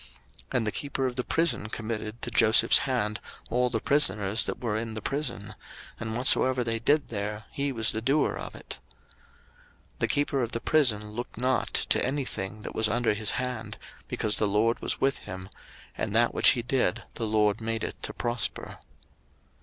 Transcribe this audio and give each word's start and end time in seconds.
01:039:022 0.01 0.09
And 0.57 0.65
the 0.65 0.71
keeper 0.71 1.05
of 1.05 1.15
the 1.15 1.23
prison 1.23 1.69
committed 1.69 2.21
to 2.23 2.31
Joseph's 2.31 2.79
hand 2.89 3.19
all 3.51 3.69
the 3.69 3.79
prisoners 3.79 4.45
that 4.45 4.59
were 4.59 4.75
in 4.75 4.95
the 4.95 4.99
prison; 5.03 5.53
and 5.99 6.17
whatsoever 6.17 6.63
they 6.63 6.79
did 6.79 7.09
there, 7.09 7.45
he 7.51 7.71
was 7.71 7.91
the 7.91 8.01
doer 8.01 8.33
of 8.35 8.55
it. 8.55 8.79
01:039:023 9.97 9.99
The 9.99 10.07
keeper 10.07 10.41
of 10.41 10.51
the 10.53 10.59
prison 10.59 11.11
looked 11.11 11.37
not 11.37 11.75
to 11.75 12.03
any 12.03 12.25
thing 12.25 12.63
that 12.63 12.73
was 12.73 12.89
under 12.89 13.13
his 13.13 13.33
hand; 13.33 13.77
because 14.07 14.37
the 14.37 14.47
LORD 14.47 14.79
was 14.81 14.99
with 14.99 15.19
him, 15.19 15.47
and 15.95 16.15
that 16.15 16.33
which 16.33 16.49
he 16.53 16.63
did, 16.63 17.03
the 17.13 17.27
LORD 17.27 17.61
made 17.61 17.83
it 17.83 18.01
to 18.01 18.11
prosper. 18.11 18.79